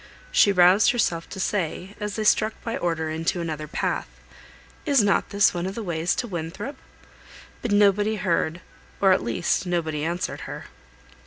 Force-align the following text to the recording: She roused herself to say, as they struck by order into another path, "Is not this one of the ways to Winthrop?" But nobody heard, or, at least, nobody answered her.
She 0.31 0.51
roused 0.51 0.89
herself 0.93 1.29
to 1.29 1.39
say, 1.39 1.93
as 1.99 2.15
they 2.15 2.23
struck 2.23 2.55
by 2.63 2.75
order 2.75 3.11
into 3.11 3.39
another 3.39 3.67
path, 3.67 4.07
"Is 4.83 5.03
not 5.03 5.29
this 5.29 5.53
one 5.53 5.67
of 5.67 5.75
the 5.75 5.83
ways 5.83 6.15
to 6.15 6.27
Winthrop?" 6.27 6.77
But 7.61 7.69
nobody 7.71 8.15
heard, 8.15 8.61
or, 8.99 9.11
at 9.11 9.21
least, 9.21 9.67
nobody 9.67 10.03
answered 10.03 10.41
her. 10.49 10.65